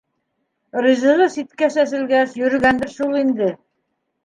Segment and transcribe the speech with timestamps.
[0.85, 3.55] —Ризығы ситкә сәселгәс, йөрөгәндер шул инде.